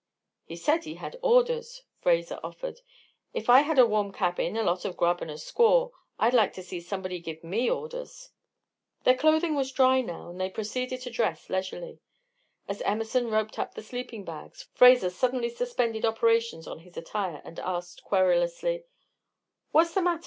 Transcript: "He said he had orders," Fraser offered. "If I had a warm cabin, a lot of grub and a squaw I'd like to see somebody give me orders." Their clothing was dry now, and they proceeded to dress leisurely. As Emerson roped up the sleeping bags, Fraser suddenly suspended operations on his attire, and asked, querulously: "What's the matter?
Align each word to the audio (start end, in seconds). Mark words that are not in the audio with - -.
"He 0.45 0.55
said 0.55 0.83
he 0.85 0.95
had 0.95 1.19
orders," 1.21 1.83
Fraser 1.99 2.39
offered. 2.43 2.81
"If 3.35 3.51
I 3.51 3.59
had 3.61 3.77
a 3.77 3.85
warm 3.85 4.11
cabin, 4.11 4.57
a 4.57 4.63
lot 4.63 4.83
of 4.83 4.97
grub 4.97 5.21
and 5.21 5.29
a 5.29 5.35
squaw 5.35 5.91
I'd 6.17 6.33
like 6.33 6.53
to 6.53 6.63
see 6.63 6.81
somebody 6.81 7.19
give 7.19 7.43
me 7.43 7.69
orders." 7.69 8.31
Their 9.03 9.15
clothing 9.15 9.53
was 9.53 9.71
dry 9.71 10.01
now, 10.01 10.29
and 10.31 10.41
they 10.41 10.49
proceeded 10.49 11.01
to 11.01 11.11
dress 11.11 11.51
leisurely. 11.51 11.99
As 12.67 12.81
Emerson 12.81 13.29
roped 13.29 13.59
up 13.59 13.75
the 13.75 13.83
sleeping 13.83 14.25
bags, 14.25 14.67
Fraser 14.73 15.11
suddenly 15.11 15.49
suspended 15.49 16.03
operations 16.03 16.65
on 16.65 16.79
his 16.79 16.97
attire, 16.97 17.39
and 17.45 17.59
asked, 17.59 18.03
querulously: 18.03 18.85
"What's 19.69 19.93
the 19.93 20.01
matter? 20.01 20.19